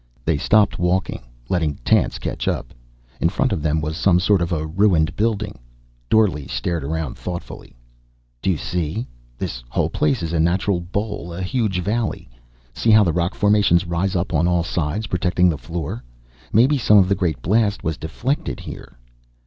[0.25, 2.73] They stopped walking, letting Tance catch up.
[3.19, 5.59] In front of them was some sort of a ruined building.
[6.09, 7.75] Dorle stared around thoughtfully.
[8.41, 9.05] "Do you see?
[9.37, 12.27] This whole place is a natural bowl, a huge valley.
[12.73, 16.03] See how the rock formations rise up on all sides, protecting the floor.
[16.51, 18.97] Maybe some of the great blast was deflected here."